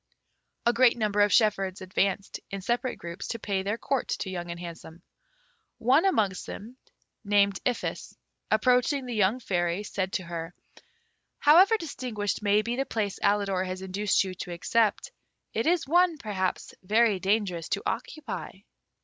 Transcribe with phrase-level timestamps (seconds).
[0.65, 4.49] A great number of shepherds advanced, in separate groups, to pay their court to Young
[4.49, 5.03] and Handsome.
[5.77, 6.75] One amongst them,
[7.23, 8.15] named Iphis,
[8.49, 10.55] approaching the young Fairy, said to her,
[11.37, 15.11] "However distinguished may be the place Alidor has induced you to accept,
[15.53, 18.49] it is one, perhaps, very dangerous to occupy."